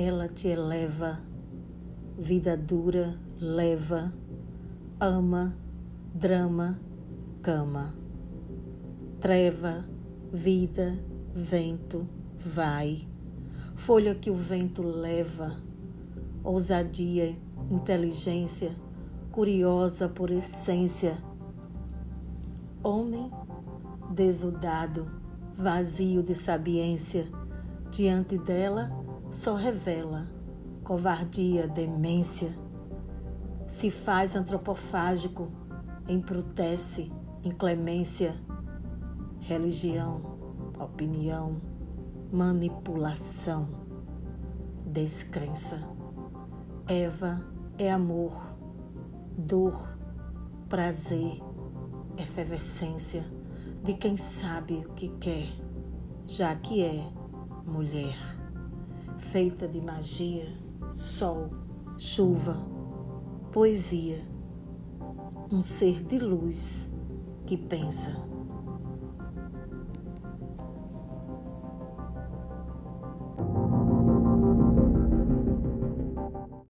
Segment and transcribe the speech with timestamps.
[0.00, 1.18] ela te eleva,
[2.16, 4.12] vida dura, leva,
[5.00, 5.56] ama,
[6.14, 6.78] drama,
[7.42, 7.92] cama.
[9.18, 9.84] Treva,
[10.32, 10.96] vida,
[11.34, 13.08] vento, vai.
[13.74, 15.56] Folha que o vento leva,
[16.44, 17.36] ousadia,
[17.68, 18.76] inteligência,
[19.32, 21.18] curiosa por essência.
[22.84, 23.32] Homem
[24.12, 25.10] desudado,
[25.56, 27.26] vazio de sabiência,
[27.90, 30.26] diante dela só revela
[30.82, 32.56] covardia, demência.
[33.66, 35.48] Se faz antropofágico,
[36.08, 37.12] embrutece,
[37.44, 38.34] inclemência,
[39.40, 40.38] religião,
[40.78, 41.60] opinião,
[42.32, 43.68] manipulação,
[44.86, 45.78] descrença.
[46.86, 47.44] Eva
[47.76, 48.56] é amor,
[49.36, 49.98] dor,
[50.70, 51.42] prazer,
[52.16, 53.24] efervescência
[53.84, 55.48] de quem sabe o que quer,
[56.26, 57.12] já que é
[57.66, 58.16] mulher,
[59.18, 60.46] feita de magia,
[60.92, 61.50] sol,
[61.98, 62.56] chuva,
[63.52, 64.24] poesia,
[65.52, 66.88] um ser de luz
[67.46, 68.12] que pensa.